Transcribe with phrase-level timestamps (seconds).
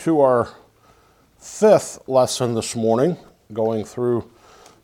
[0.00, 0.48] to our
[1.38, 3.18] fifth lesson this morning,
[3.52, 4.30] going through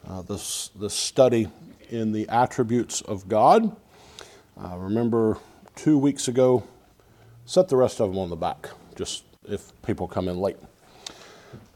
[0.07, 1.49] uh, this, this study
[1.89, 3.75] in the attributes of God.
[4.63, 5.39] Uh, remember,
[5.75, 6.63] two weeks ago,
[7.47, 10.59] set the rest of them on the back, just if people come in late.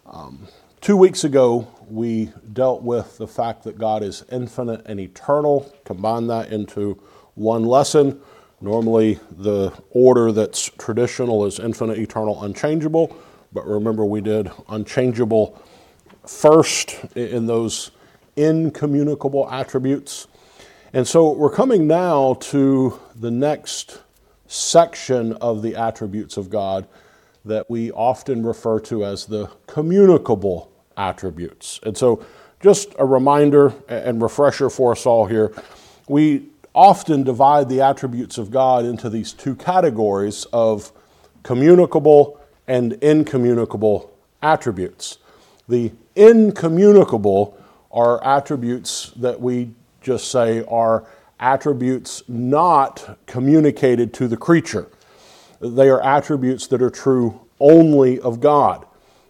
[0.04, 0.46] Um,
[0.82, 6.26] two weeks ago, we dealt with the fact that God is infinite and eternal, combine
[6.26, 7.02] that into
[7.36, 8.20] one lesson.
[8.60, 13.16] Normally, the order that's traditional is infinite, eternal, unchangeable.
[13.52, 15.60] But remember, we did unchangeable
[16.26, 17.90] first in those
[18.36, 20.28] incommunicable attributes.
[20.92, 24.00] And so we're coming now to the next
[24.46, 26.86] section of the attributes of God
[27.44, 31.80] that we often refer to as the communicable attributes.
[31.82, 32.24] And so,
[32.62, 35.50] just a reminder and refresher for us all here
[36.10, 36.42] we
[36.74, 40.90] often divide the attributes of God into these two categories of
[41.44, 42.39] communicable
[42.70, 45.18] and incommunicable attributes.
[45.68, 47.58] The incommunicable
[47.90, 51.04] are attributes that we just say are
[51.40, 54.86] attributes not communicated to the creature.
[55.60, 58.86] They are attributes that are true only of God.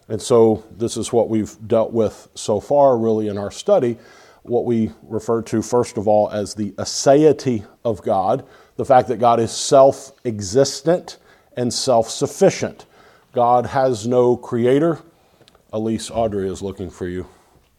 [0.07, 3.97] And so, this is what we've dealt with so far, really, in our study.
[4.43, 8.45] What we refer to, first of all, as the aseity of God,
[8.75, 11.17] the fact that God is self existent
[11.57, 12.85] and self sufficient.
[13.33, 14.99] God has no creator.
[15.71, 17.27] Elise Audrey is looking for you.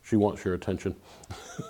[0.02, 0.96] She wants your attention.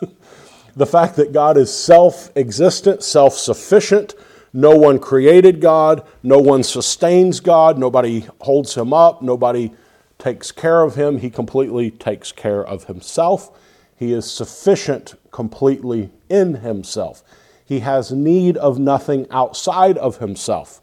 [0.77, 4.15] the fact that God is self existent, self sufficient.
[4.53, 6.07] No one created God.
[6.23, 7.79] No one sustains God.
[7.79, 9.23] Nobody holds him up.
[9.23, 9.73] Nobody
[10.19, 11.19] takes care of him.
[11.19, 13.59] He completely takes care of himself.
[13.97, 17.25] He is sufficient completely in himself.
[17.65, 20.82] He has need of nothing outside of himself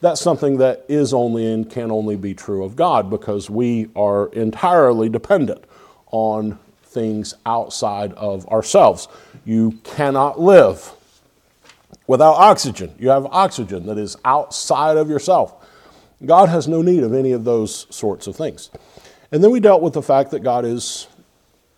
[0.00, 4.28] that's something that is only and can only be true of God because we are
[4.32, 5.64] entirely dependent
[6.10, 9.08] on things outside of ourselves.
[9.44, 10.92] You cannot live
[12.06, 12.94] without oxygen.
[12.98, 15.54] You have oxygen that is outside of yourself.
[16.24, 18.70] God has no need of any of those sorts of things.
[19.30, 21.06] And then we dealt with the fact that God is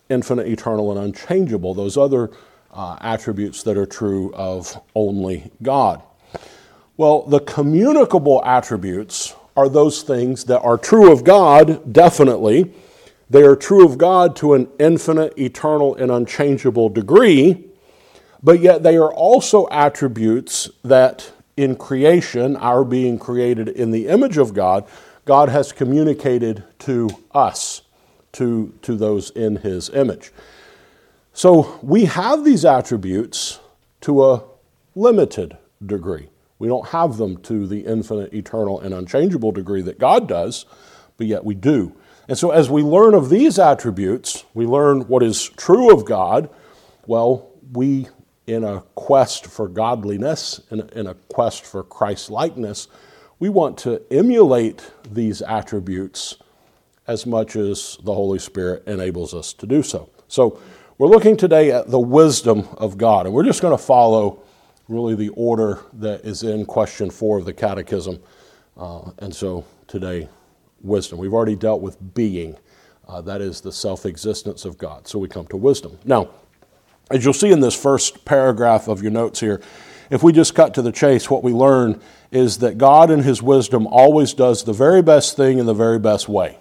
[0.08, 2.30] infinite, eternal, and unchangeable, those other
[2.72, 6.02] uh, attributes that are true of only God.
[7.00, 12.74] Well, the communicable attributes are those things that are true of God, definitely.
[13.30, 17.64] They are true of God to an infinite, eternal, and unchangeable degree,
[18.42, 24.36] but yet they are also attributes that in creation, our being created in the image
[24.36, 24.86] of God,
[25.24, 27.80] God has communicated to us,
[28.32, 30.32] to, to those in His image.
[31.32, 33.58] So we have these attributes
[34.02, 34.42] to a
[34.94, 35.56] limited
[35.86, 36.29] degree.
[36.60, 40.66] We don't have them to the infinite, eternal, and unchangeable degree that God does,
[41.16, 41.96] but yet we do.
[42.28, 46.50] And so, as we learn of these attributes, we learn what is true of God.
[47.06, 48.08] Well, we,
[48.46, 52.88] in a quest for godliness, in a, in a quest for Christ likeness,
[53.38, 56.36] we want to emulate these attributes
[57.06, 60.10] as much as the Holy Spirit enables us to do so.
[60.28, 60.60] So,
[60.98, 64.42] we're looking today at the wisdom of God, and we're just going to follow
[64.90, 68.20] really the order that is in question four of the Catechism.
[68.76, 70.28] Uh, and so today,
[70.82, 71.18] wisdom.
[71.18, 72.56] We've already dealt with being,
[73.06, 75.06] uh, that is the self existence of God.
[75.06, 75.98] So we come to wisdom.
[76.04, 76.30] Now,
[77.10, 79.62] as you'll see in this first paragraph of your notes here,
[80.10, 82.00] if we just cut to the chase, what we learn
[82.32, 86.00] is that God in His wisdom always does the very best thing in the very
[86.00, 86.58] best way.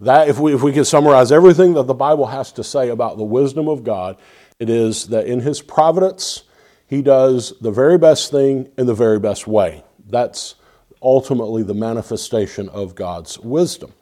[0.00, 3.16] That, if we, if we can summarize everything that the Bible has to say about
[3.16, 4.18] the wisdom of God,
[4.58, 6.42] it is that in His providence,
[6.86, 9.84] he does the very best thing in the very best way.
[10.08, 10.54] That's
[11.02, 13.92] ultimately the manifestation of God's wisdom.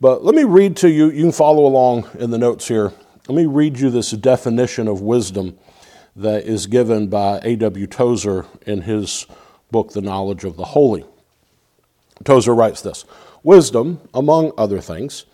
[0.00, 2.92] But let me read to you, you can follow along in the notes here.
[3.28, 5.56] Let me read you this definition of wisdom
[6.16, 7.86] that is given by A.W.
[7.86, 9.26] Tozer in his
[9.70, 11.04] book, The Knowledge of the Holy.
[12.24, 13.04] Tozer writes this
[13.42, 15.24] Wisdom, among other things,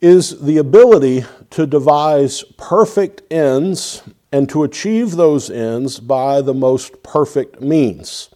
[0.00, 4.02] is the ability to devise perfect ends
[4.32, 8.30] and to achieve those ends by the most perfect means.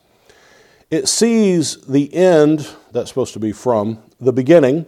[0.90, 4.87] It sees the end, that's supposed to be from the beginning,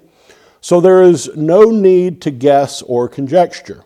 [0.61, 3.85] so there is no need to guess or conjecture.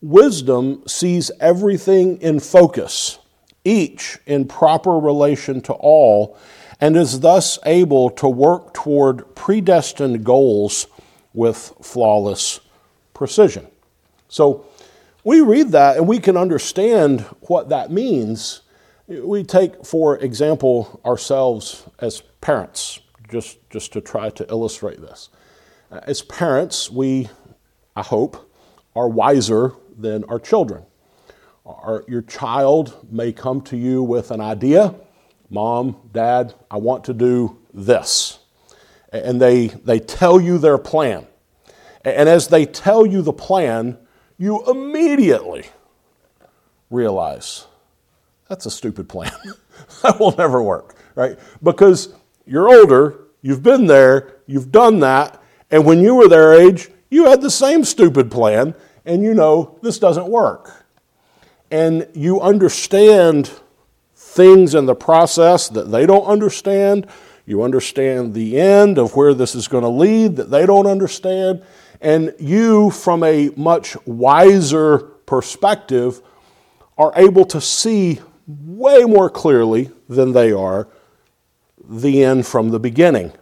[0.00, 3.18] Wisdom sees everything in focus,
[3.64, 6.36] each in proper relation to all,
[6.80, 10.86] and is thus able to work toward predestined goals
[11.32, 12.60] with flawless
[13.14, 13.66] precision.
[14.28, 14.66] So,
[15.24, 18.62] we read that and we can understand what that means.
[19.06, 25.28] We take, for example, ourselves as parents, just, just to try to illustrate this.
[25.90, 27.28] Uh, as parents, we,
[27.94, 28.50] I hope,
[28.96, 30.84] are wiser than our children.
[31.64, 34.94] Our, your child may come to you with an idea
[35.52, 38.38] Mom, Dad, I want to do this.
[39.12, 41.26] And they, they tell you their plan.
[42.06, 43.98] And as they tell you the plan,
[44.42, 45.64] you immediately
[46.90, 47.64] realize
[48.48, 49.30] that's a stupid plan.
[50.02, 51.38] that will never work, right?
[51.62, 52.12] Because
[52.44, 55.40] you're older, you've been there, you've done that,
[55.70, 58.74] and when you were their age, you had the same stupid plan,
[59.06, 60.86] and you know this doesn't work.
[61.70, 63.48] And you understand
[64.16, 67.06] things in the process that they don't understand.
[67.46, 71.62] You understand the end of where this is going to lead that they don't understand.
[72.02, 76.20] And you, from a much wiser perspective,
[76.98, 80.88] are able to see way more clearly than they are
[81.88, 83.32] the end from the beginning.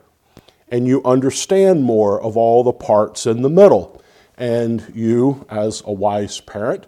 [0.68, 4.02] And you understand more of all the parts in the middle.
[4.36, 6.86] And you, as a wise parent,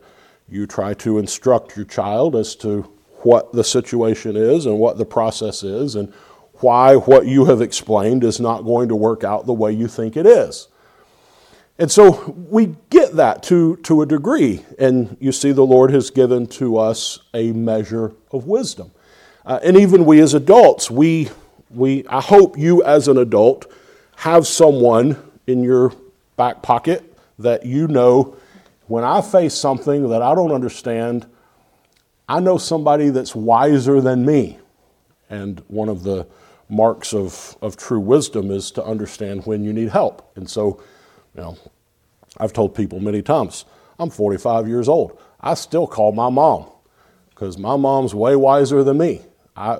[0.48, 2.82] you try to instruct your child as to
[3.22, 6.12] what the situation is and what the process is and
[6.54, 10.19] why what you have explained is not going to work out the way you think
[10.19, 10.69] it is.
[11.82, 14.64] And so we get that to, to a degree.
[14.79, 18.93] And you see, the Lord has given to us a measure of wisdom.
[19.44, 21.29] Uh, and even we as adults, we,
[21.70, 23.67] we, I hope you as an adult
[24.14, 25.93] have someone in your
[26.37, 28.37] back pocket that you know
[28.87, 31.26] when I face something that I don't understand,
[32.29, 34.56] I know somebody that's wiser than me.
[35.29, 36.29] And one of the
[36.69, 40.31] marks of, of true wisdom is to understand when you need help.
[40.37, 40.81] And so,
[41.34, 41.58] you know,
[42.38, 43.64] I've told people many times,
[43.99, 45.19] I'm 45 years old.
[45.40, 46.70] I still call my mom
[47.31, 49.23] because my mom's way wiser than me.
[49.56, 49.79] I,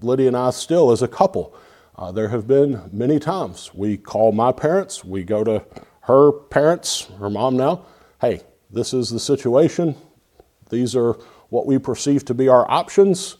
[0.00, 1.54] Lydia and I still, as a couple,
[1.96, 5.64] uh, there have been many times we call my parents, we go to
[6.02, 7.84] her parents, her mom now,
[8.20, 9.94] hey, this is the situation.
[10.70, 11.18] These are
[11.48, 13.36] what we perceive to be our options.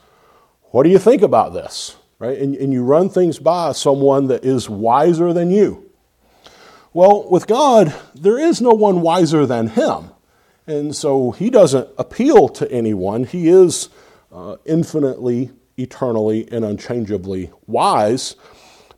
[0.72, 1.96] What do you think about this?
[2.18, 2.38] Right?
[2.38, 5.89] And, and you run things by someone that is wiser than you.
[6.92, 10.10] Well, with God, there is no one wiser than Him.
[10.66, 13.24] And so He doesn't appeal to anyone.
[13.24, 13.88] He is
[14.32, 18.36] uh, infinitely, eternally, and unchangeably wise,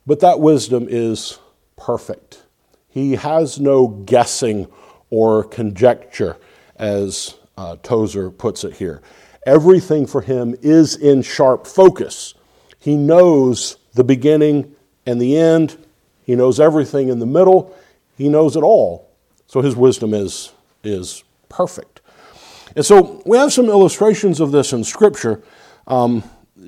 [0.07, 1.39] but that wisdom is
[1.77, 2.43] perfect.
[2.89, 4.69] He has no guessing
[5.11, 6.37] or conjecture,
[6.77, 9.03] as uh, Tozer puts it here.
[9.47, 12.35] Everything for him is in sharp focus.
[12.79, 14.75] He knows the beginning
[15.05, 15.82] and the end,
[16.25, 17.77] he knows everything in the middle,
[18.17, 19.11] he knows it all.
[19.47, 20.53] So his wisdom is,
[20.83, 22.01] is perfect.
[22.75, 25.43] And so we have some illustrations of this in Scripture.
[25.87, 26.25] Um,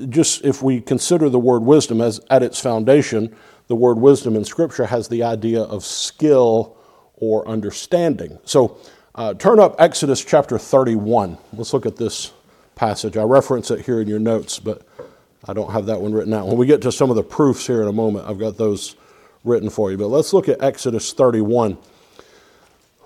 [0.08, 3.34] just if we consider the word wisdom as at its foundation,
[3.68, 6.76] the word wisdom in Scripture has the idea of skill
[7.16, 8.38] or understanding.
[8.44, 8.78] So
[9.14, 11.38] uh, turn up Exodus chapter 31.
[11.52, 12.32] Let's look at this
[12.74, 13.16] passage.
[13.16, 14.82] I reference it here in your notes, but
[15.46, 16.48] I don't have that one written out.
[16.48, 18.96] When we get to some of the proofs here in a moment, I've got those
[19.44, 19.96] written for you.
[19.96, 21.78] But let's look at Exodus 31.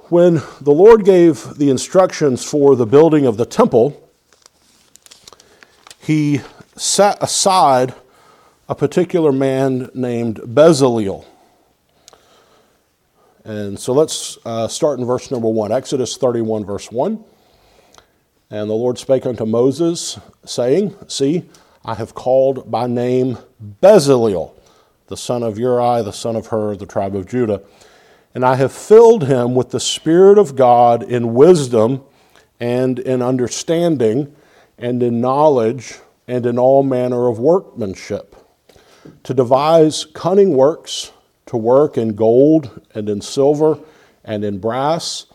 [0.08, 4.08] When the Lord gave the instructions for the building of the temple,
[6.00, 6.40] he
[6.76, 7.94] set aside
[8.68, 11.26] a particular man named Bezaleel.
[13.44, 17.24] And so let's uh, start in verse number one Exodus 31, verse 1.
[18.50, 21.44] And the Lord spake unto Moses, saying, See,
[21.84, 23.38] I have called by name
[23.82, 24.52] Bezaleel,
[25.08, 27.62] the son of Uri, the son of Hur, the tribe of Judah.
[28.34, 32.02] And I have filled him with the Spirit of God in wisdom
[32.60, 34.34] and in understanding
[34.78, 38.36] and in knowledge and in all manner of workmanship,
[39.24, 41.12] to devise cunning works
[41.46, 43.78] to work in gold and in silver
[44.24, 45.26] and in brass,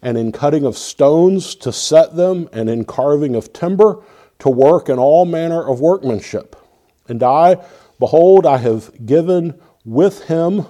[0.00, 4.00] and in cutting of stones to set them, and in carving of timber
[4.38, 6.54] to work in all manner of workmanship.
[7.08, 7.56] And I,
[7.98, 10.66] behold, I have given with him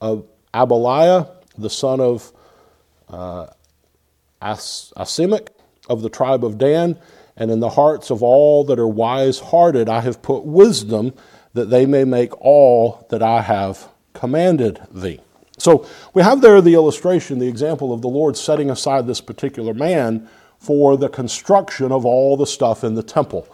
[0.00, 1.28] of Aholiab,
[1.58, 2.32] the son of
[3.08, 3.46] uh,
[4.42, 6.98] As- of the tribe of Dan,
[7.36, 11.12] and in the hearts of all that are wise hearted, I have put wisdom
[11.52, 15.20] that they may make all that I have commanded thee.
[15.58, 19.74] So we have there the illustration, the example of the Lord setting aside this particular
[19.74, 20.28] man
[20.58, 23.46] for the construction of all the stuff in the temple.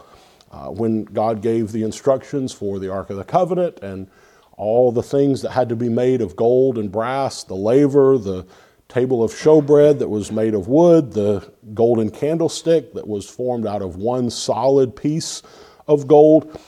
[0.51, 4.09] Uh, when God gave the instructions for the Ark of the Covenant and
[4.55, 8.45] all the things that had to be made of gold and brass, the laver, the
[8.87, 13.81] table of showbread that was made of wood, the golden candlestick that was formed out
[13.81, 15.43] of one solid piece
[15.87, 16.59] of gold,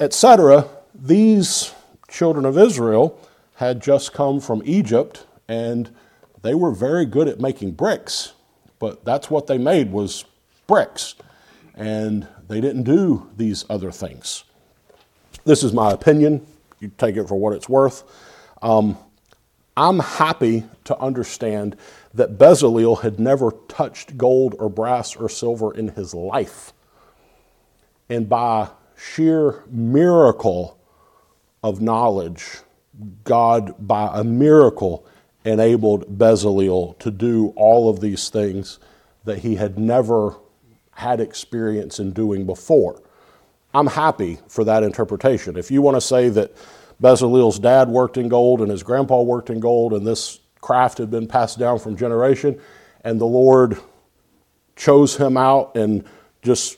[0.00, 0.68] etc.
[0.94, 1.72] These
[2.08, 3.18] children of Israel
[3.54, 5.90] had just come from Egypt and
[6.42, 8.32] they were very good at making bricks,
[8.78, 10.24] but that's what they made was
[10.66, 11.14] bricks.
[11.74, 14.42] And they didn't do these other things.
[15.44, 16.44] This is my opinion.
[16.80, 18.02] You take it for what it's worth.
[18.60, 18.98] Um,
[19.76, 21.76] I'm happy to understand
[22.12, 26.72] that Bezalel had never touched gold or brass or silver in his life.
[28.08, 30.76] And by sheer miracle
[31.62, 32.58] of knowledge,
[33.22, 35.06] God, by a miracle,
[35.44, 38.80] enabled Bezalel to do all of these things
[39.24, 40.34] that he had never
[41.00, 43.00] had experience in doing before.
[43.72, 45.56] I'm happy for that interpretation.
[45.56, 46.54] If you want to say that
[47.02, 51.10] Bezalel's dad worked in gold and his grandpa worked in gold and this craft had
[51.10, 52.60] been passed down from generation
[53.02, 53.78] and the Lord
[54.76, 56.04] chose him out and
[56.42, 56.76] just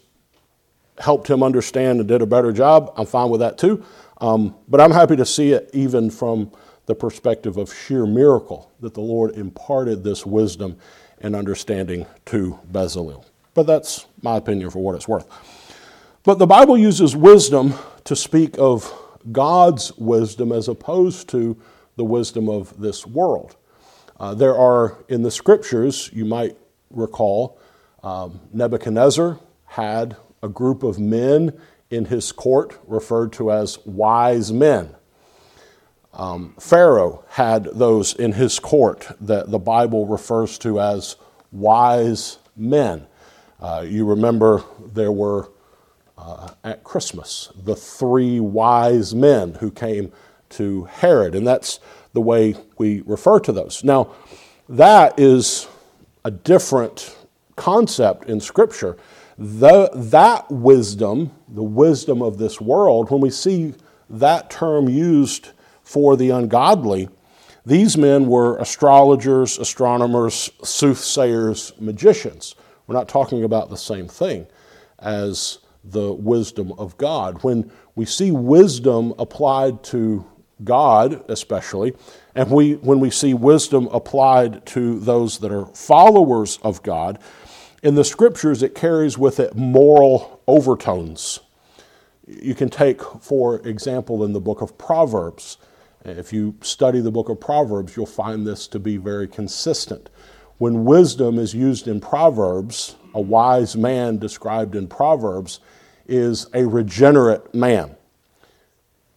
[0.99, 3.85] helped him understand and did a better job, I'm fine with that too.
[4.21, 6.53] Um, but I'm happy to see it even from
[6.87, 10.79] the perspective of sheer miracle that the Lord imparted this wisdom
[11.21, 13.25] and understanding to Bezalel.
[13.55, 15.27] But that's my opinion for what it's worth.
[16.25, 18.93] But the Bible uses wisdom to speak of
[19.31, 21.61] God's wisdom as opposed to
[21.97, 23.57] the wisdom of this world.
[24.19, 26.57] Uh, there are in the scriptures, you might
[26.91, 27.59] recall,
[28.03, 31.59] um, Nebuchadnezzar had a group of men
[31.91, 34.95] in his court referred to as wise men.
[36.15, 41.17] Um, Pharaoh had those in his court that the Bible refers to as
[41.51, 43.07] wise men.
[43.63, 45.49] Uh, you remember there were
[46.19, 50.11] uh, at Christmas the three wise men who came
[50.49, 51.79] to Herod, and that's
[52.13, 53.85] the way we refer to those.
[53.85, 54.11] Now,
[54.69, 55.69] that is
[56.25, 57.17] a different
[57.55, 58.97] concept in Scripture.
[59.39, 63.75] The, that wisdom, the wisdom of this world, when we see
[64.11, 65.51] that term used
[65.85, 67.09] for the ungodly,
[67.65, 72.57] these men were astrologers, astronomers, soothsayers, magicians.
[72.87, 74.47] We're not talking about the same thing
[74.99, 77.43] as the wisdom of God.
[77.43, 80.25] When we see wisdom applied to
[80.63, 81.95] God, especially,
[82.35, 87.19] and we, when we see wisdom applied to those that are followers of God,
[87.83, 91.41] in the scriptures it carries with it moral overtones.
[92.27, 95.59] You can take, for example, in the book of Proverbs,
[96.05, 100.11] if you study the book of Proverbs, you'll find this to be very consistent.
[100.63, 105.59] When wisdom is used in Proverbs, a wise man described in Proverbs
[106.07, 107.97] is a regenerate man.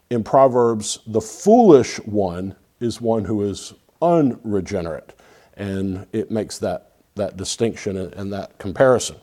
[0.10, 5.14] In Proverbs, the foolish one is one who is unregenerate,
[5.56, 9.18] and it makes that, that distinction and, that comparison.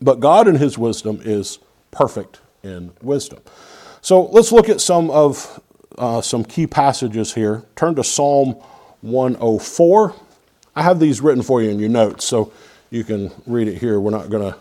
[0.00, 1.60] But God, in His wisdom, is
[1.92, 3.38] perfect in wisdom.
[4.00, 5.62] So let's look at some of
[5.96, 7.62] uh, some key passages here.
[7.76, 8.54] Turn to Psalm
[9.02, 10.16] 104.
[10.80, 12.54] I have these written for you in your notes, so
[12.88, 14.00] you can read it here.
[14.00, 14.58] We're not going to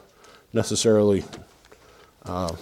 [0.51, 1.23] necessarily
[2.25, 2.53] uh,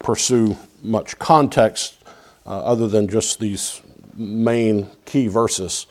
[0.00, 2.02] pursue much context
[2.44, 3.80] uh, other than just these
[4.16, 5.86] main key verses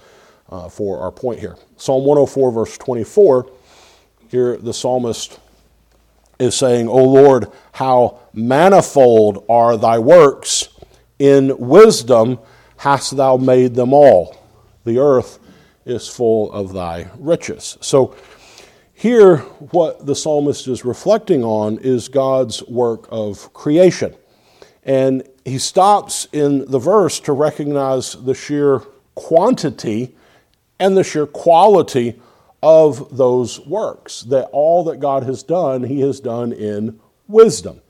[0.50, 1.56] uh, for our point here.
[1.78, 3.50] Psalm 104, verse 24,
[4.28, 5.40] here the psalmist
[6.38, 10.68] is saying, O Lord, how manifold are thy works!
[11.18, 12.40] In wisdom
[12.76, 14.36] hast thou made them all.
[14.84, 15.40] The earth
[15.86, 17.78] is full of thy riches.
[17.82, 18.16] So,
[18.98, 24.16] here, what the psalmist is reflecting on is God's work of creation.
[24.84, 28.80] And he stops in the verse to recognize the sheer
[29.16, 30.16] quantity
[30.80, 32.20] and the sheer quality
[32.64, 34.22] of those works.
[34.22, 37.82] That all that God has done, he has done in wisdom.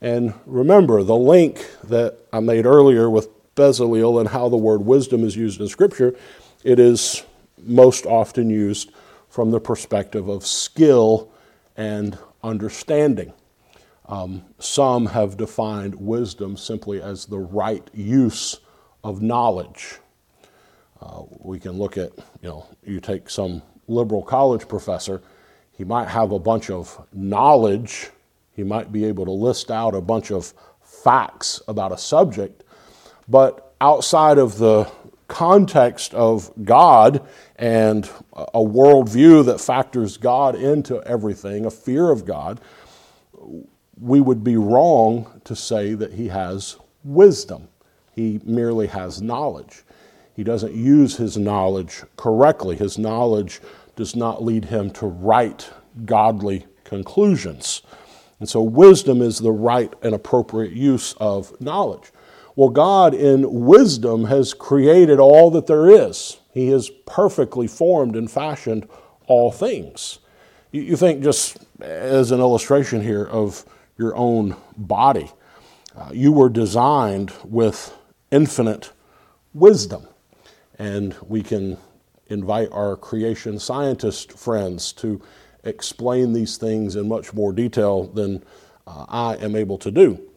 [0.00, 5.24] And remember the link that I made earlier with Bezalel and how the word wisdom
[5.24, 6.14] is used in Scripture.
[6.64, 7.24] It is
[7.62, 8.92] most often used
[9.28, 11.30] from the perspective of skill
[11.76, 13.32] and understanding.
[14.06, 18.58] Um, some have defined wisdom simply as the right use
[19.04, 19.98] of knowledge.
[21.00, 22.10] Uh, we can look at,
[22.40, 25.22] you know, you take some liberal college professor,
[25.72, 28.10] he might have a bunch of knowledge
[28.58, 32.64] he might be able to list out a bunch of facts about a subject,
[33.28, 34.90] but outside of the
[35.28, 42.60] context of God and a worldview that factors God into everything, a fear of God,
[44.00, 47.68] we would be wrong to say that he has wisdom.
[48.14, 49.84] He merely has knowledge.
[50.34, 52.76] He doesn't use his knowledge correctly.
[52.76, 53.60] His knowledge
[53.96, 55.68] does not lead him to right,
[56.04, 57.82] godly conclusions.
[58.38, 62.12] And so, wisdom is the right and appropriate use of knowledge.
[62.58, 66.40] Well, God, in wisdom, has created all that there is.
[66.52, 68.88] He has perfectly formed and fashioned
[69.28, 70.18] all things.
[70.72, 73.64] You think, just as an illustration here of
[73.96, 75.30] your own body,
[75.96, 77.96] uh, you were designed with
[78.32, 78.90] infinite
[79.54, 80.08] wisdom.
[80.80, 81.78] And we can
[82.26, 85.22] invite our creation scientist friends to
[85.62, 88.42] explain these things in much more detail than
[88.84, 90.28] uh, I am able to do.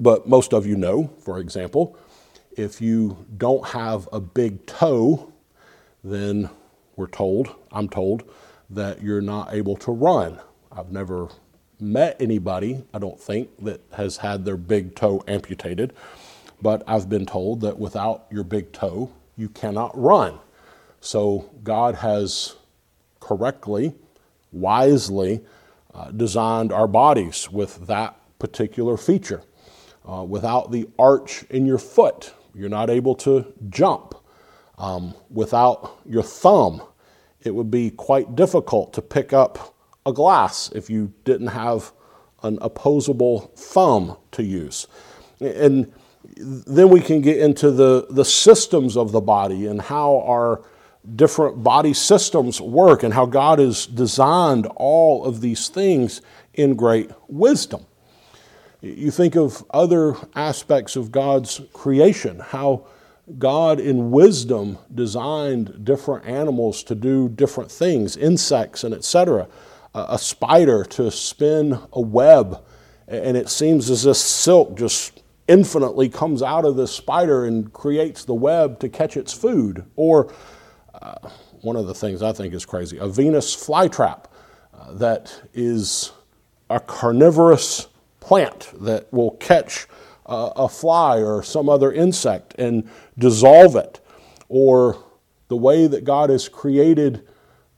[0.00, 1.96] But most of you know, for example,
[2.56, 5.32] if you don't have a big toe,
[6.04, 6.50] then
[6.96, 8.24] we're told, I'm told,
[8.70, 10.40] that you're not able to run.
[10.70, 11.28] I've never
[11.80, 15.92] met anybody, I don't think, that has had their big toe amputated,
[16.60, 20.38] but I've been told that without your big toe, you cannot run.
[21.00, 22.56] So God has
[23.20, 23.94] correctly,
[24.52, 25.40] wisely
[25.94, 29.42] uh, designed our bodies with that particular feature.
[30.08, 34.14] Uh, without the arch in your foot, you're not able to jump.
[34.78, 36.82] Um, without your thumb,
[37.42, 39.74] it would be quite difficult to pick up
[40.06, 41.92] a glass if you didn't have
[42.42, 44.86] an opposable thumb to use.
[45.40, 45.92] And
[46.36, 50.62] then we can get into the, the systems of the body and how our
[51.16, 56.22] different body systems work and how God has designed all of these things
[56.54, 57.84] in great wisdom.
[58.80, 62.86] You think of other aspects of God's creation, how
[63.38, 69.48] God, in wisdom, designed different animals to do different things, insects and etc.
[69.94, 72.64] A spider to spin a web,
[73.08, 78.24] and it seems as if silk just infinitely comes out of this spider and creates
[78.24, 79.84] the web to catch its food.
[79.96, 80.32] Or
[80.94, 81.28] uh,
[81.62, 84.26] one of the things I think is crazy a Venus flytrap
[84.72, 86.12] uh, that is
[86.70, 87.88] a carnivorous
[88.28, 89.86] plant that will catch
[90.26, 94.00] uh, a fly or some other insect and dissolve it.
[94.50, 95.02] Or
[95.48, 97.26] the way that God has created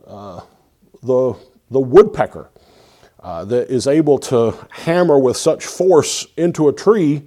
[0.07, 0.41] uh,
[1.03, 1.35] the,
[1.71, 2.51] the woodpecker.
[3.23, 7.23] Uh, that is able to hammer with such force into a tree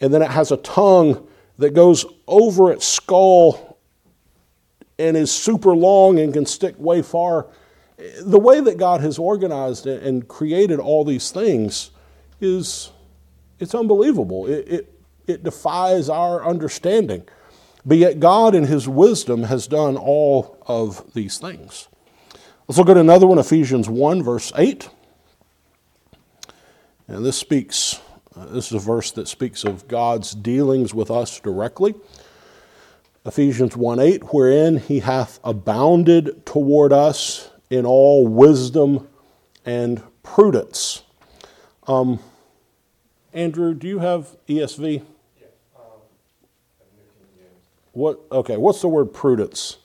[0.00, 1.26] and then it has a tongue
[1.58, 3.78] that goes over its skull
[4.98, 7.46] and is super long and can stick way far.
[8.22, 11.90] The way that God has organized and created all these things
[12.40, 12.90] is
[13.58, 14.46] it's unbelievable.
[14.46, 17.24] It, it, it defies our understanding.
[17.84, 21.88] But yet God in his wisdom has done all of these things.
[22.66, 24.90] Let's look at another one, Ephesians 1, verse 8.
[27.08, 28.00] And this speaks
[28.38, 31.94] uh, this is a verse that speaks of God's dealings with us directly.
[33.26, 39.08] Ephesians 1 8, wherein he hath abounded toward us in all wisdom
[39.66, 41.02] and prudence.
[41.88, 42.20] Um,
[43.32, 45.00] Andrew, do you have ESV?
[45.00, 45.82] Um,
[47.92, 48.20] what?
[48.32, 48.56] Okay.
[48.56, 49.78] What's the word prudence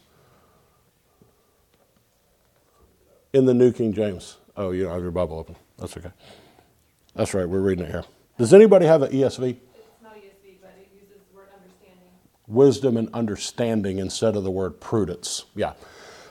[3.34, 4.38] in the New King James?
[4.56, 5.56] Oh, you don't have your Bible open.
[5.78, 6.12] That's okay.
[7.16, 7.48] That's right.
[7.48, 8.04] We're reading it here.
[8.38, 9.50] Does anybody have an ESV?
[9.50, 12.10] It's not ESV, but it uses the word understanding.
[12.48, 15.46] Wisdom and understanding instead of the word prudence.
[15.56, 15.74] Yeah.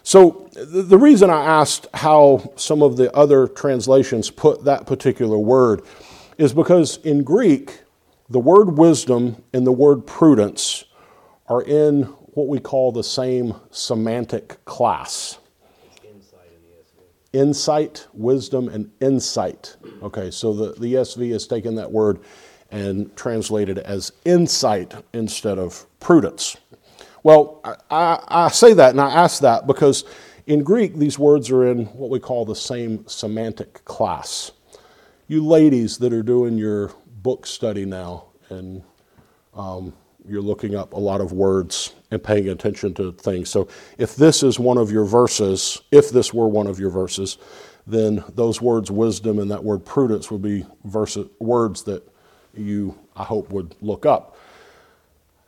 [0.03, 5.83] So the reason I asked how some of the other translations put that particular word
[6.42, 7.83] is because in Greek,
[8.28, 10.85] the word wisdom and the word prudence
[11.46, 12.02] are in
[12.35, 15.38] what we call the same semantic class
[17.33, 19.76] insight, wisdom, and insight.
[20.02, 22.18] Okay, so the, the ESV has taken that word
[22.70, 26.59] and translated it as insight instead of prudence.
[27.22, 30.05] Well, I, I, say that and I ask that because
[30.46, 34.50] in Greek, these words are in what we call the same semantic class.
[35.33, 36.92] You ladies that are doing your
[37.23, 38.83] book study now and
[39.55, 39.95] um,
[40.29, 43.49] you're looking up a lot of words and paying attention to things.
[43.49, 43.66] So
[43.97, 47.38] if this is one of your verses, if this were one of your verses,
[47.87, 52.07] then those words wisdom and that word prudence would be verses, words that
[52.55, 54.37] you, I hope, would look up.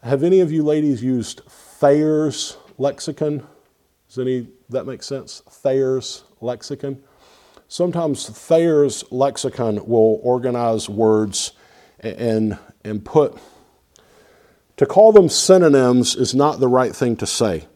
[0.03, 3.47] Have any of you ladies used Thayer's lexicon?
[4.09, 5.43] Does any that make sense?
[5.47, 7.03] Thayer's lexicon.
[7.75, 11.55] Sometimes Thayer's lexicon will organize words
[11.99, 13.37] and and put
[14.77, 17.67] to call them synonyms is not the right thing to say,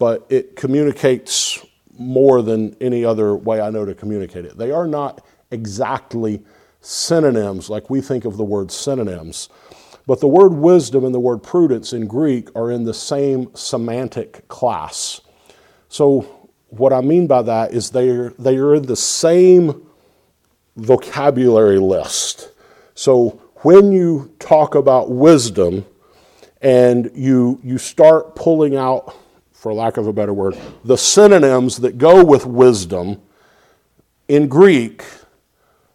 [0.00, 1.64] but it communicates
[1.96, 4.58] more than any other way I know to communicate it.
[4.58, 6.42] They are not exactly
[6.80, 9.48] synonyms like we think of the word synonyms,
[10.08, 14.48] but the word wisdom and the word prudence in Greek are in the same semantic
[14.48, 15.20] class.
[15.88, 16.39] So,
[16.70, 19.86] what I mean by that is they are, they are in the same
[20.76, 22.50] vocabulary list.
[22.94, 25.84] So, when you talk about wisdom
[26.62, 29.14] and you, you start pulling out,
[29.52, 33.20] for lack of a better word, the synonyms that go with wisdom,
[34.30, 35.04] in Greek,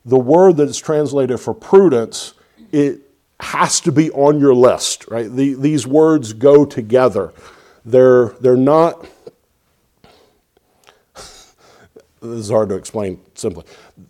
[0.04, 2.34] the word that's translated for prudence,
[2.72, 3.00] it
[3.40, 5.32] has to be on your list, right?
[5.32, 7.32] The, these words go together.
[7.86, 9.08] They're, they're not,
[11.16, 11.56] this
[12.26, 13.64] is hard to explain simply.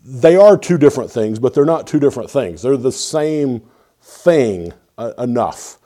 [0.03, 2.61] They are two different things, but they're not two different things.
[2.61, 3.61] They're the same
[4.01, 5.77] thing uh, enough.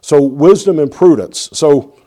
[0.00, 1.50] So, wisdom and prudence.
[1.52, 1.98] So,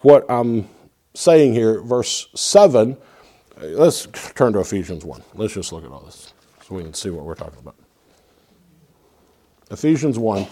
[0.00, 0.68] what I'm
[1.14, 2.96] saying here, verse 7,
[3.58, 5.22] let's turn to Ephesians 1.
[5.34, 6.32] Let's just look at all this
[6.66, 7.76] so we can see what we're talking about.
[9.70, 10.46] Ephesians 1.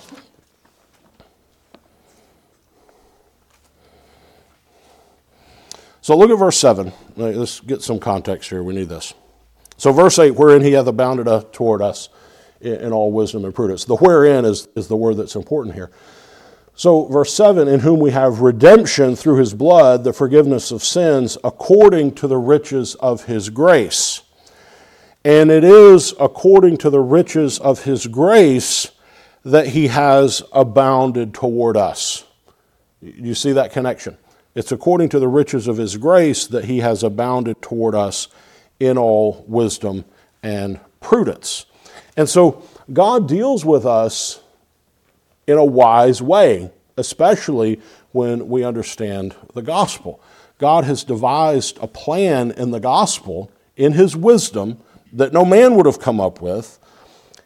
[6.01, 6.93] So look at verse 7.
[7.19, 8.63] Let's get some context here.
[8.63, 9.13] We need this.
[9.77, 12.09] So, verse 8, wherein he hath abounded uh, toward us
[12.61, 13.85] in all wisdom and prudence.
[13.85, 15.91] The wherein is, is the word that's important here.
[16.75, 21.37] So, verse 7 In whom we have redemption through his blood, the forgiveness of sins,
[21.43, 24.23] according to the riches of his grace.
[25.25, 28.93] And it is according to the riches of his grace
[29.45, 32.25] that he has abounded toward us.
[33.01, 34.17] You see that connection?
[34.59, 38.27] It's according to the riches of his grace that he has abounded toward us
[38.81, 40.05] in all wisdom
[40.43, 41.67] and prudence.
[42.17, 44.41] And so God deals with us
[45.47, 50.21] in a wise way, especially when we understand the gospel.
[50.59, 54.79] God has devised a plan in the gospel, in his wisdom,
[55.13, 56.81] that no man would have come up with.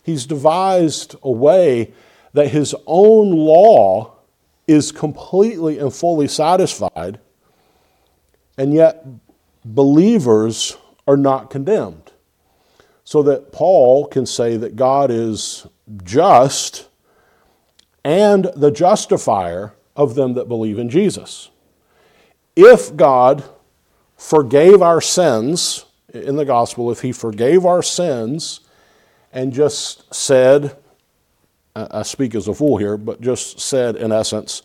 [0.03, 1.93] He's devised a way
[2.33, 4.12] that his own law
[4.73, 7.21] is completely and fully satisfied,
[8.59, 9.05] and yet
[9.65, 12.11] believers are not condemned.
[13.05, 15.67] So that Paul can say that God is
[16.05, 16.89] just
[18.05, 21.51] and the justifier of them that believe in Jesus.
[22.57, 23.45] If God
[24.17, 28.61] forgave our sins in the gospel, if he forgave our sins
[29.33, 30.77] and just said,
[31.75, 34.63] I speak as a fool here, but just said in essence,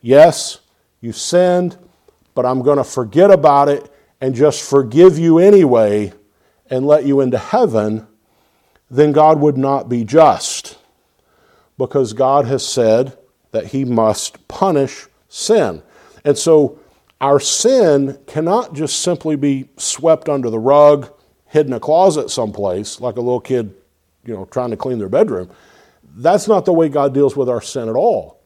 [0.00, 0.60] yes,
[1.00, 1.78] you sinned,
[2.34, 6.12] but I'm going to forget about it and just forgive you anyway
[6.68, 8.06] and let you into heaven,
[8.90, 10.78] then God would not be just.
[11.78, 13.16] Because God has said
[13.52, 15.82] that He must punish sin.
[16.24, 16.78] And so
[17.20, 21.12] our sin cannot just simply be swept under the rug,
[21.46, 23.74] hidden in a closet someplace, like a little kid,
[24.24, 25.50] you know, trying to clean their bedroom.
[26.22, 28.40] That's not the way God deals with our sin at all.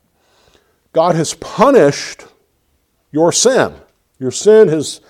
[0.93, 2.25] God has punished
[3.11, 3.75] your sin.
[4.19, 5.01] Your sin has,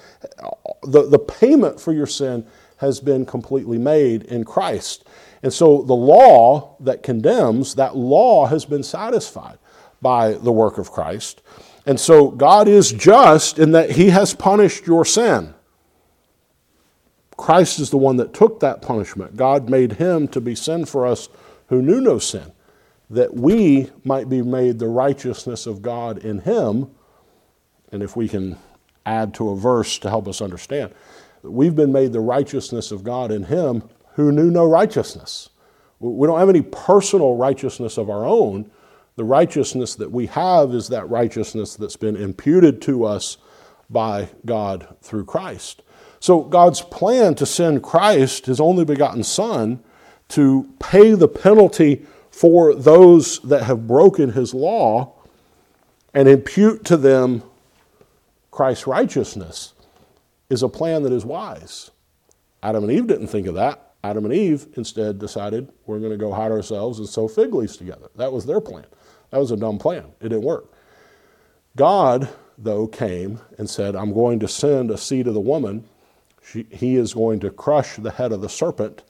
[0.82, 2.46] the, the payment for your sin
[2.78, 5.04] has been completely made in Christ.
[5.42, 9.58] And so the law that condemns, that law has been satisfied
[10.00, 11.42] by the work of Christ.
[11.84, 15.52] And so God is just in that He has punished your sin.
[17.36, 19.36] Christ is the one that took that punishment.
[19.36, 21.28] God made Him to be sin for us
[21.68, 22.52] who knew no sin,
[23.14, 26.90] that we might be made the righteousness of God in Him.
[27.92, 28.58] And if we can
[29.06, 30.92] add to a verse to help us understand.
[31.42, 35.50] We've been made the righteousness of God in Him who knew no righteousness.
[36.00, 38.70] We don't have any personal righteousness of our own.
[39.16, 43.36] The righteousness that we have is that righteousness that's been imputed to us
[43.88, 45.82] by God through Christ.
[46.18, 49.82] So, God's plan to send Christ, his only begotten Son,
[50.28, 55.12] to pay the penalty for those that have broken his law
[56.12, 57.44] and impute to them
[58.50, 59.72] Christ's righteousness
[60.50, 61.92] is a plan that is wise.
[62.60, 63.92] Adam and Eve didn't think of that.
[64.02, 67.76] Adam and Eve instead decided we're going to go hide ourselves and sew fig leaves
[67.76, 68.08] together.
[68.16, 68.86] That was their plan.
[69.30, 70.06] That was a dumb plan.
[70.20, 70.72] It didn't work.
[71.76, 75.84] God, though, came and said, I'm going to send a seed of the woman.
[76.44, 79.04] She, he is going to crush the head of the serpent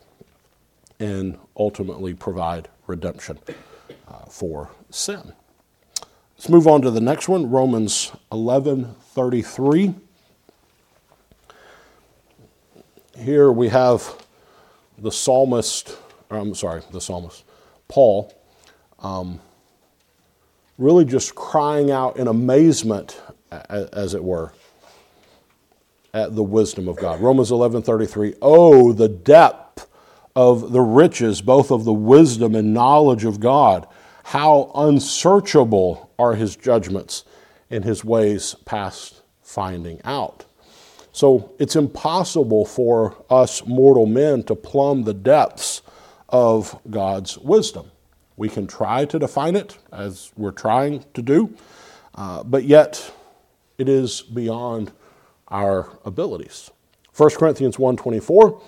[1.00, 3.38] and ultimately provide redemption
[4.08, 5.32] uh, for sin.
[6.36, 9.94] Let's move on to the next one, Romans 11 33.
[13.16, 14.26] Here we have
[14.98, 15.96] the psalmist,
[16.30, 17.44] I'm sorry, the psalmist,
[17.88, 18.34] Paul,
[18.98, 19.40] um,
[20.78, 23.20] really just crying out in amazement,
[23.50, 24.52] as it were,
[26.12, 27.20] at the wisdom of God.
[27.20, 28.34] Romans 11 33.
[28.42, 29.63] Oh, the depth
[30.36, 33.86] of the riches, both of the wisdom and knowledge of God
[34.24, 37.24] how unsearchable are his judgments
[37.70, 40.46] and his ways past finding out.
[41.12, 45.82] So it's impossible for us mortal men to plumb the depths
[46.28, 47.90] of God's wisdom.
[48.36, 51.54] We can try to define it as we're trying to do,
[52.14, 53.12] uh, but yet
[53.78, 54.90] it is beyond
[55.48, 56.70] our abilities.
[57.12, 58.60] 1 Corinthians 1:24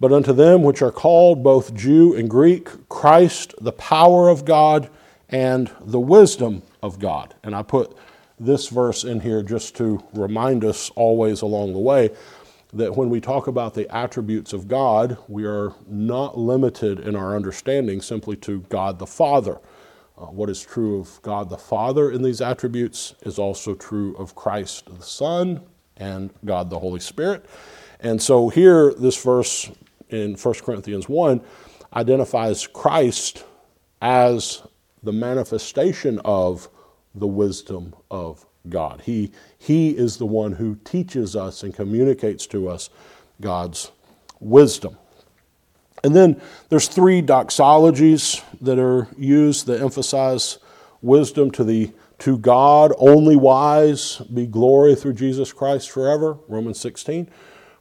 [0.00, 4.88] But unto them which are called both Jew and Greek Christ the power of God
[5.28, 7.34] and the wisdom of God.
[7.42, 7.94] And I put
[8.38, 12.10] this verse in here just to remind us always along the way
[12.72, 17.36] that when we talk about the attributes of God, we are not limited in our
[17.36, 19.58] understanding simply to God the Father.
[20.16, 24.34] Uh, what is true of God the Father in these attributes is also true of
[24.34, 25.60] Christ the Son
[25.96, 27.44] and God the Holy Spirit.
[27.98, 29.70] And so here, this verse
[30.12, 31.40] in 1 Corinthians 1
[31.94, 33.44] identifies Christ
[34.00, 34.62] as
[35.02, 36.68] the manifestation of
[37.14, 39.02] the wisdom of God.
[39.02, 42.90] He, he is the one who teaches us and communicates to us
[43.40, 43.90] God's
[44.38, 44.96] wisdom.
[46.04, 50.58] And then there's three doxologies that are used that emphasize
[51.02, 57.30] wisdom to the to God only wise be glory through Jesus Christ forever, Romans 16.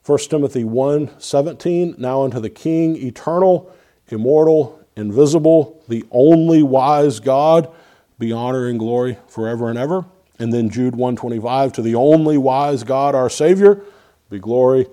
[0.06, 3.72] 1 Timothy 1 17, now unto the King, eternal,
[4.08, 7.72] immortal, invisible, the only wise God,
[8.18, 10.06] be honor and glory forever and ever.
[10.40, 13.84] And then Jude 125 to the only wise God our Savior
[14.30, 14.88] be glory,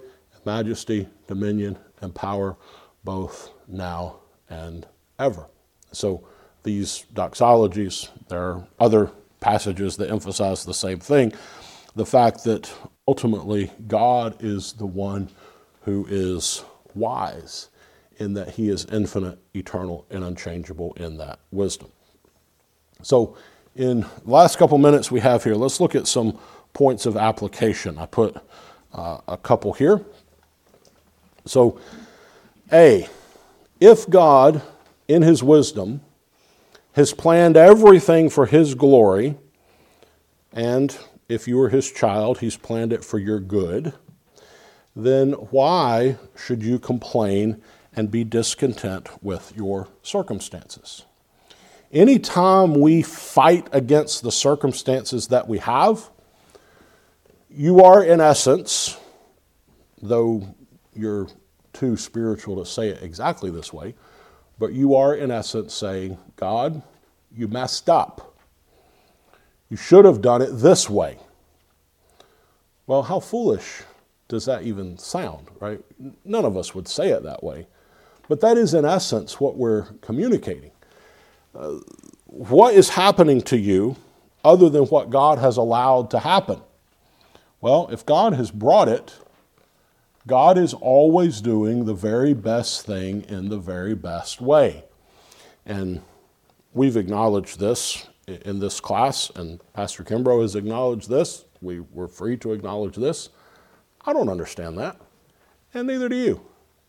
[0.45, 2.57] majesty, dominion, and power
[3.05, 4.17] both now
[4.49, 4.87] and
[5.19, 5.47] ever.
[5.93, 6.27] So
[6.63, 11.33] these doxologies, there are other passages that emphasize the same thing.
[11.95, 12.73] The fact that
[13.09, 15.31] ultimately God is the one
[15.83, 16.65] who is
[16.95, 17.69] wise
[18.19, 21.89] in that he is infinite, eternal, and unchangeable in that wisdom.
[23.03, 23.37] So,
[23.75, 26.39] in the last couple minutes we have here, let's look at some
[26.73, 27.99] points of application.
[27.99, 28.37] I put
[28.93, 30.01] uh, a couple here.
[31.45, 31.79] So,
[32.73, 33.07] A,
[33.81, 34.63] if God,
[35.07, 36.01] in his wisdom,
[36.93, 39.37] has planned everything for his glory,
[40.53, 40.97] and
[41.29, 43.95] if you are his child, he's planned it for your good,
[44.95, 47.63] then why should you complain
[47.95, 51.05] and be discontent with your circumstances?
[51.93, 56.11] Anytime we fight against the circumstances that we have,
[57.51, 58.99] you are, in essence,
[60.03, 60.55] though
[60.95, 61.29] you're
[61.73, 63.95] too spiritual to say it exactly this way,
[64.59, 66.83] but you are, in essence, saying, God,
[67.35, 68.36] you messed up.
[69.69, 71.19] You should have done it this way.
[72.87, 73.83] Well, how foolish
[74.29, 75.81] does that even sound, right?
[76.25, 77.67] None of us would say it that way.
[78.29, 80.71] But that is, in essence, what we're communicating
[81.57, 81.79] uh,
[82.27, 83.97] what is happening to you
[84.45, 86.61] other than what God has allowed to happen?
[87.61, 89.15] Well, if God has brought it,
[90.27, 94.85] God is always doing the very best thing in the very best way.
[95.65, 96.03] And
[96.75, 101.45] we've acknowledged this in this class, and Pastor Kimbrough has acknowledged this.
[101.61, 103.29] We were free to acknowledge this.
[104.05, 104.97] I don't understand that,
[105.75, 106.41] and neither do you.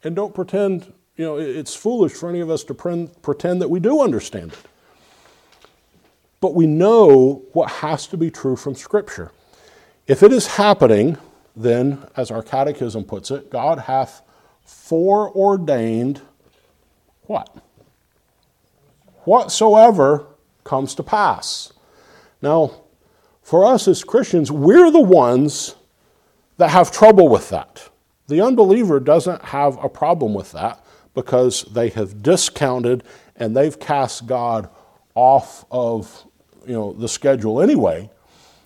[0.03, 3.79] And don't pretend you know, it's foolish for any of us to pretend that we
[3.79, 4.59] do understand it.
[6.39, 9.31] But we know what has to be true from Scripture.
[10.05, 11.17] If it is happening,
[11.55, 14.21] then, as our catechism puts it, God hath
[14.63, 16.21] foreordained
[17.23, 17.49] what?
[19.23, 20.27] Whatsoever
[20.67, 21.73] comes to pass.
[22.41, 22.81] Now,
[23.41, 25.75] for us as Christians, we're the ones
[26.57, 27.89] that have trouble with that.
[28.27, 33.03] The unbeliever doesn't have a problem with that because they have discounted
[33.37, 34.69] and they've cast God
[35.15, 36.25] off of
[36.65, 38.09] you know the schedule anyway.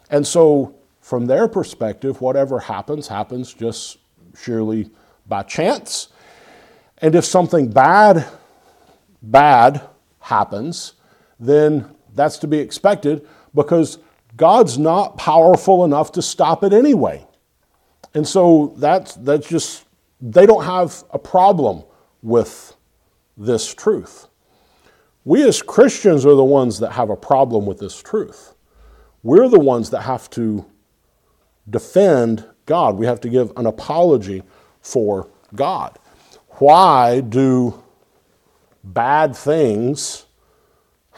[0.10, 4.00] And so from their perspective, whatever happens happens just
[4.36, 4.90] surely
[5.28, 6.10] by chance.
[6.98, 8.28] And if something bad
[9.22, 9.82] bad
[10.20, 10.94] happens,
[11.42, 13.98] then that's to be expected because
[14.38, 17.26] God's not powerful enough to stop it anyway.
[18.14, 19.86] And so that's that's just
[20.22, 21.84] they don't have a problem
[22.22, 22.76] with
[23.36, 24.28] this truth.
[25.26, 28.54] We as Christians are the ones that have a problem with this truth.
[29.24, 30.66] We're the ones that have to
[31.70, 32.98] defend God.
[32.98, 34.44] We have to give an apology
[34.82, 35.98] for God.
[36.60, 37.82] Why do
[38.84, 40.26] bad things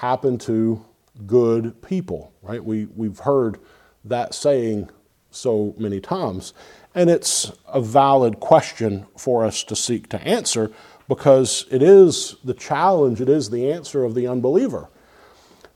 [0.03, 0.83] happen to
[1.25, 2.33] good people?
[2.41, 2.61] Right?
[2.61, 3.57] We, we've heard
[4.03, 4.89] that saying
[5.31, 6.53] so many times.
[6.93, 10.71] And it's a valid question for us to seek to answer
[11.07, 14.89] because it is the challenge, it is the answer of the unbeliever.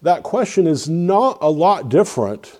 [0.01, 2.59] That question is not a lot different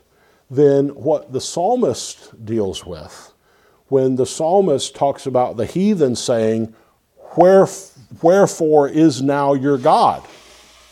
[0.49, 3.34] than what the psalmist deals with
[3.89, 6.73] when the psalmist talks about the heathen saying,
[7.36, 10.23] Wherefore is now your God?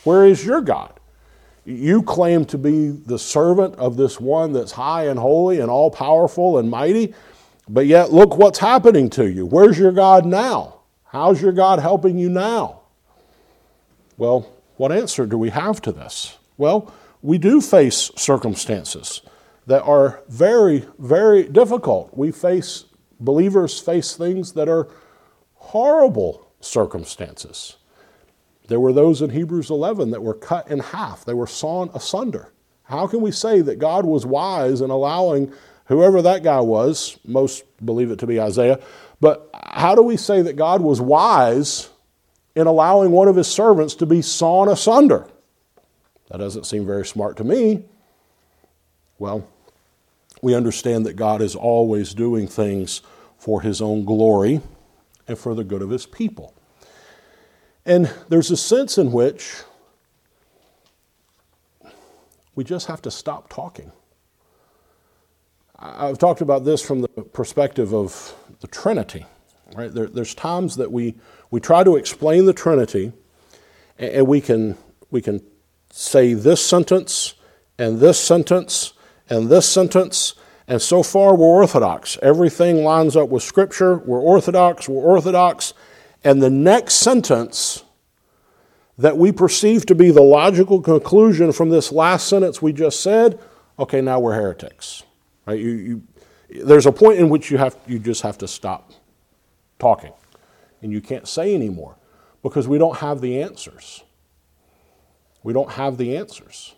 [0.05, 0.99] Where is your God?
[1.65, 5.89] You claim to be the servant of this one that's high and holy and all
[5.89, 7.15] powerful and mighty,
[7.67, 9.47] but yet look what's happening to you.
[9.47, 10.81] Where's your God now?
[11.05, 12.81] How's your God helping you now?
[14.17, 16.37] Well, what answer do we have to this?
[16.57, 19.21] Well, we do face circumstances
[19.65, 22.15] that are very, very difficult.
[22.15, 22.85] We face,
[23.19, 24.87] believers face things that are
[25.55, 27.77] horrible circumstances.
[28.67, 32.51] There were those in Hebrews 11 that were cut in half, they were sawn asunder.
[32.83, 35.51] How can we say that God was wise in allowing
[35.85, 38.79] whoever that guy was, most believe it to be Isaiah,
[39.19, 41.89] but how do we say that God was wise
[42.55, 45.27] in allowing one of his servants to be sawn asunder?
[46.29, 47.85] That doesn't seem very smart to me.
[49.19, 49.47] Well,
[50.41, 53.01] we understand that God is always doing things
[53.37, 54.61] for his own glory
[55.27, 56.53] and for the good of his people.
[57.85, 59.53] And there's a sense in which
[62.55, 63.91] we just have to stop talking.
[65.77, 69.25] I've talked about this from the perspective of the Trinity.
[69.75, 69.93] Right?
[69.93, 71.15] There, there's times that we,
[71.51, 73.11] we try to explain the Trinity,
[73.99, 74.77] and we can,
[75.11, 75.41] we can
[75.91, 77.33] say this sentence,
[77.77, 78.93] and this sentence,
[79.29, 80.35] and this sentence,
[80.67, 82.17] and so far we're orthodox.
[82.21, 83.97] Everything lines up with Scripture.
[83.97, 85.73] We're orthodox, we're orthodox.
[86.25, 87.83] And the next sentence
[88.97, 93.39] that we perceive to be the logical conclusion from this last sentence we just said,
[93.77, 95.03] okay, now we're heretics.
[95.45, 95.59] Right?
[95.59, 95.69] You,
[96.49, 98.91] you, there's a point in which you, have, you just have to stop
[99.77, 100.13] talking.
[100.81, 101.95] And you can't say anymore
[102.41, 104.03] because we don't have the answers.
[105.43, 106.73] We don't have the answers.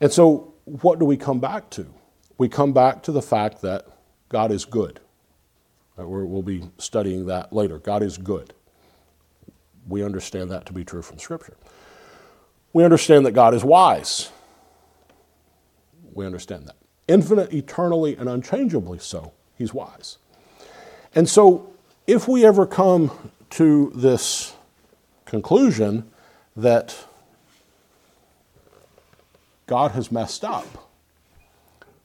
[0.00, 1.86] And so, what do we come back to?
[2.36, 3.86] We come back to the fact that
[4.28, 5.00] God is good.
[5.96, 7.78] We'll be studying that later.
[7.78, 8.54] God is good.
[9.88, 11.56] We understand that to be true from Scripture.
[12.72, 14.30] We understand that God is wise.
[16.12, 16.76] We understand that.
[17.06, 19.32] Infinite, eternally, and unchangeably so.
[19.56, 20.18] He's wise.
[21.14, 21.72] And so,
[22.06, 23.10] if we ever come
[23.50, 24.54] to this
[25.24, 26.10] conclusion
[26.56, 27.06] that
[29.66, 30.90] God has messed up,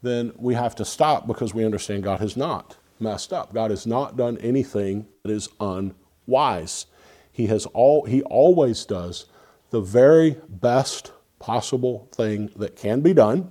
[0.01, 3.53] then we have to stop because we understand God has not messed up.
[3.53, 6.85] God has not done anything that is unwise.
[7.33, 9.25] He has all he always does
[9.71, 13.49] the very best possible thing that can be done.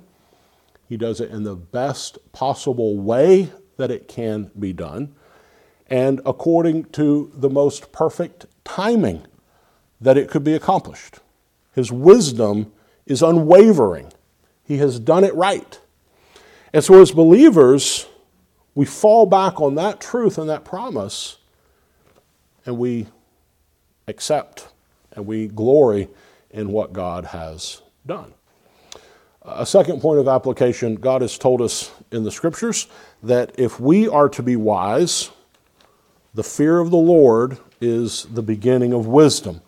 [0.89, 5.15] He does it in the best possible way that it can be done
[5.89, 9.27] and according to the most perfect timing
[10.01, 11.19] that it could be accomplished.
[11.75, 12.73] His wisdom
[13.05, 14.13] is unwavering.
[14.65, 15.81] He has done it right.
[16.73, 18.07] And so, as believers,
[18.75, 21.37] we fall back on that truth and that promise
[22.65, 23.07] and we
[24.07, 24.69] accept
[25.13, 26.09] and we glory
[26.51, 28.33] in what God has done.
[29.43, 32.87] A second point of application God has told us in the scriptures
[33.23, 35.31] that if we are to be wise,
[36.35, 39.61] the fear of the Lord is the beginning of wisdom.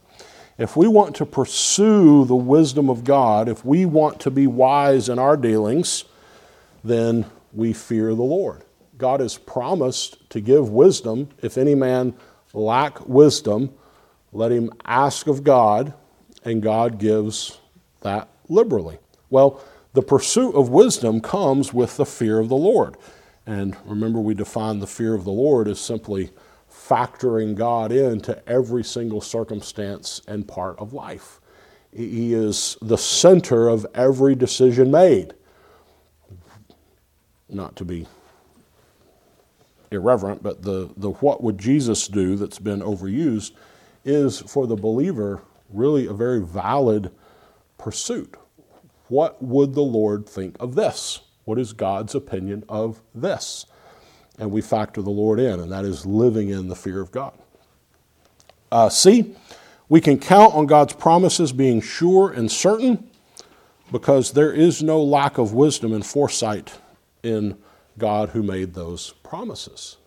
[0.56, 5.08] If we want to pursue the wisdom of God, if we want to be wise
[5.08, 6.04] in our dealings,
[6.84, 8.62] then we fear the Lord.
[8.96, 11.30] God has promised to give wisdom.
[11.42, 12.14] If any man
[12.52, 13.74] lack wisdom,
[14.34, 15.94] let him ask of God,
[16.44, 17.58] and God gives
[18.00, 18.98] that liberally.
[19.30, 19.60] Well,
[19.94, 22.96] the pursuit of wisdom comes with the fear of the Lord.
[23.46, 26.30] And remember, we define the fear of the Lord as simply
[26.70, 31.40] factoring God into every single circumstance and part of life.
[31.92, 35.34] He is the center of every decision made.
[37.48, 38.08] Not to be
[39.92, 43.52] irreverent, but the, the what would Jesus do that's been overused
[44.04, 47.10] is for the believer really a very valid
[47.78, 48.34] pursuit.
[49.08, 51.20] What would the Lord think of this?
[51.44, 53.66] What is God's opinion of this?
[54.38, 57.34] And we factor the Lord in, and that is living in the fear of God.
[58.72, 59.36] Uh, C,
[59.88, 63.08] we can count on God's promises being sure and certain
[63.92, 66.78] because there is no lack of wisdom and foresight
[67.22, 67.56] in
[67.98, 69.98] God who made those promises.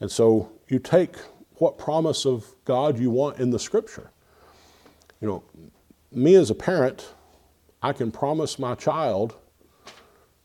[0.00, 1.16] And so you take
[1.58, 4.10] what promise of God you want in the scripture.
[5.20, 5.44] You know,
[6.12, 7.14] me as a parent,
[7.82, 9.36] I can promise my child,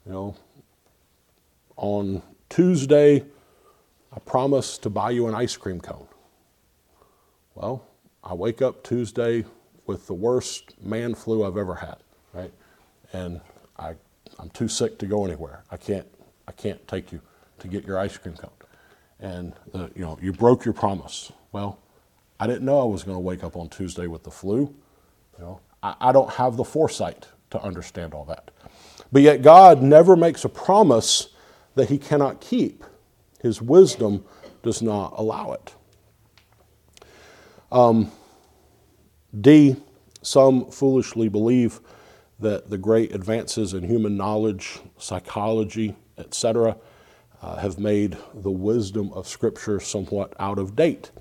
[0.05, 0.35] you know,
[1.77, 3.23] on Tuesday,
[4.11, 6.07] I promise to buy you an ice cream cone.
[7.55, 7.85] Well,
[8.23, 9.45] I wake up Tuesday
[9.85, 11.97] with the worst man flu I've ever had,
[12.33, 12.51] right?
[13.11, 13.41] And
[13.77, 13.95] I,
[14.39, 15.63] I'm too sick to go anywhere.
[15.71, 16.07] I can't,
[16.47, 17.21] I can't take you
[17.59, 18.51] to get your ice cream cone.
[19.23, 21.31] And the, you know, you broke your promise.
[21.53, 21.79] Well,
[22.39, 24.75] I didn't know I was going to wake up on Tuesday with the flu.
[25.39, 28.51] You know, I, I don't have the foresight to understand all that.
[29.13, 31.29] But yet, God never makes a promise
[31.75, 32.83] that he cannot keep.
[33.41, 34.25] His wisdom
[34.61, 35.73] does not allow it.
[37.71, 38.11] Um,
[39.39, 39.77] D,
[40.21, 41.79] some foolishly believe
[42.39, 46.75] that the great advances in human knowledge, psychology, etc.,
[47.43, 51.11] uh, have made the wisdom of Scripture somewhat out of date.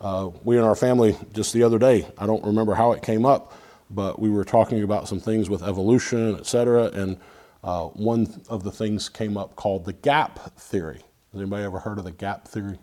[0.00, 3.26] Uh, we in our family, just the other day, I don't remember how it came
[3.26, 3.52] up,
[3.90, 7.18] but we were talking about some things with evolution, etc., and
[7.64, 11.00] uh, one of the things came up called the gap theory.
[11.32, 12.78] Has anybody ever heard of the gap theory?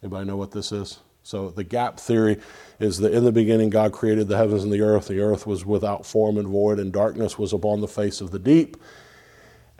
[0.00, 1.00] Anybody know what this is?
[1.24, 2.38] So the gap theory
[2.78, 5.08] is that in the beginning God created the heavens and the earth.
[5.08, 8.38] The earth was without form and void, and darkness was upon the face of the
[8.38, 8.76] deep.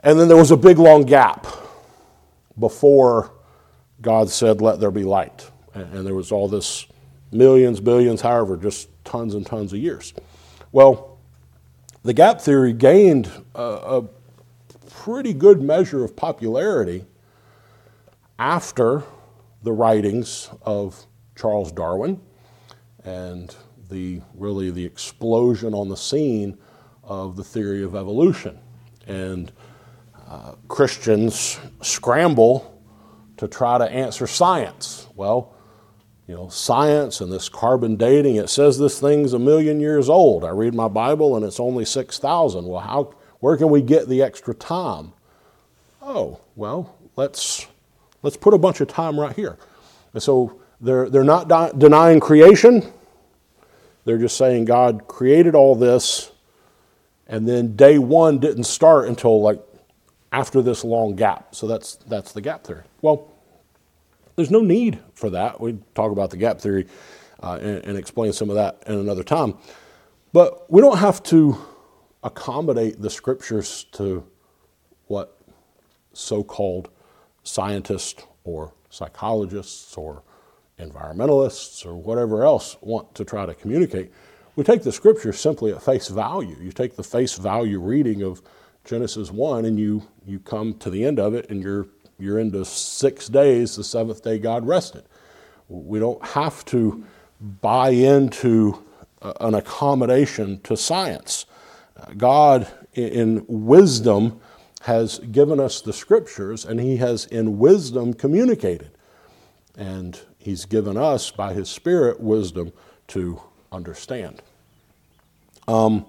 [0.01, 1.47] And then there was a big long gap
[2.57, 3.31] before
[4.01, 5.49] God said, Let there be light.
[5.73, 6.87] And there was all this
[7.31, 10.13] millions, billions, however, just tons and tons of years.
[10.71, 11.19] Well,
[12.03, 14.03] the gap theory gained a, a
[14.89, 17.05] pretty good measure of popularity
[18.39, 19.03] after
[19.63, 22.21] the writings of Charles Darwin
[23.03, 23.55] and
[23.89, 26.57] the really the explosion on the scene
[27.03, 28.59] of the theory of evolution.
[29.07, 29.51] And
[30.67, 32.81] Christians scramble
[33.37, 35.07] to try to answer science.
[35.15, 35.53] Well,
[36.27, 40.43] you know, science and this carbon dating, it says this thing's a million years old.
[40.43, 42.65] I read my Bible and it's only 6,000.
[42.65, 45.13] Well, how, where can we get the extra time?
[46.01, 47.67] Oh, well, let's,
[48.23, 49.57] let's put a bunch of time right here.
[50.13, 52.91] And so they're, they're not di- denying creation.
[54.05, 56.31] They're just saying God created all this,
[57.27, 59.59] and then day one didn't start until like
[60.35, 61.55] after this long gap.
[61.55, 62.83] So that's, that's the gap theory.
[63.01, 63.31] Well,
[64.35, 65.61] there's no need for that.
[65.61, 66.87] We talk about the gap theory
[67.41, 69.57] uh, and, and explain some of that in another time.
[70.33, 71.57] But we don't have to
[72.21, 74.27] accommodate the scriptures to
[75.07, 75.39] what
[76.11, 76.89] so called
[77.43, 80.21] scientists or psychologists or
[80.77, 84.11] environmentalists or whatever else want to try to communicate.
[84.57, 86.57] We take the scripture simply at face value.
[86.59, 88.41] You take the face value reading of
[88.85, 92.65] Genesis 1 and you, you come to the end of it and you're, you're into
[92.65, 95.03] six days, the seventh day God rested.
[95.67, 97.03] We don't have to
[97.39, 98.83] buy into
[99.39, 101.45] an accommodation to science.
[102.17, 104.39] God, in wisdom,
[104.81, 108.91] has given us the scriptures and He has, in wisdom, communicated.
[109.75, 112.71] And He's given us, by His Spirit, wisdom
[113.09, 114.41] to understand.
[115.67, 116.05] Um,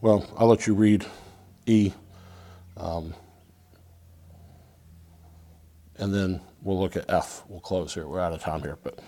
[0.00, 1.06] well, I'll let you read
[1.66, 1.92] E.
[2.78, 3.14] Um,
[5.96, 7.42] and then we'll look at F.
[7.48, 8.06] We'll close here.
[8.06, 8.78] We're out of time here.
[8.82, 9.00] But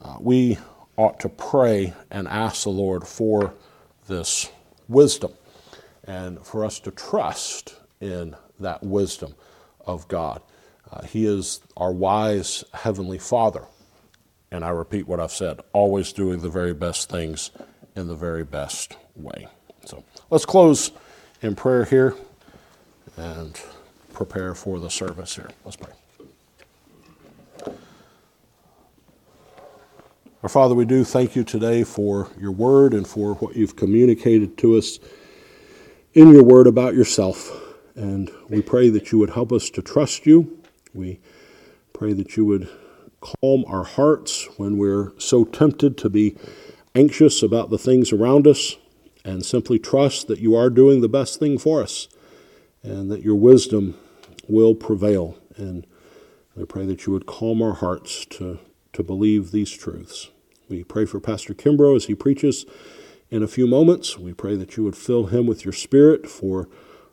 [0.00, 0.58] uh, we
[0.96, 3.54] ought to pray and ask the Lord for
[4.06, 4.50] this
[4.88, 5.32] wisdom
[6.04, 9.34] and for us to trust in that wisdom
[9.84, 10.40] of God.
[10.90, 13.64] Uh, he is our wise Heavenly Father.
[14.50, 17.50] And I repeat what I've said always doing the very best things
[17.96, 19.48] in the very best way.
[19.86, 20.92] So let's close
[21.40, 22.14] in prayer here
[23.16, 23.60] and
[24.12, 25.50] prepare for the service here.
[25.64, 25.92] Let's pray.
[30.42, 34.58] Our Father, we do thank you today for your word and for what you've communicated
[34.58, 34.98] to us
[36.14, 37.50] in your word about yourself.
[37.94, 40.58] And we pray that you would help us to trust you.
[40.92, 41.20] We
[41.92, 42.68] pray that you would
[43.20, 46.36] calm our hearts when we're so tempted to be
[46.94, 48.76] anxious about the things around us
[49.24, 52.08] and simply trust that you are doing the best thing for us
[52.82, 53.96] and that your wisdom
[54.48, 55.38] will prevail.
[55.56, 55.86] And
[56.60, 58.58] I pray that you would calm our hearts to,
[58.92, 60.30] to believe these truths.
[60.68, 62.66] We pray for Pastor Kimbrough as he preaches
[63.30, 64.18] in a few moments.
[64.18, 66.68] We pray that you would fill him with your spirit for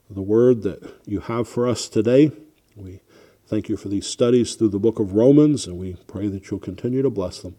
[0.10, 2.32] the word that you have for us today.
[2.76, 3.02] We
[3.46, 6.60] thank you for these studies through the book of Romans, and we pray that you'll
[6.60, 7.56] continue to bless them.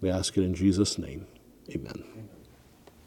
[0.00, 1.26] We ask it in Jesus' name.
[1.70, 2.30] Amen.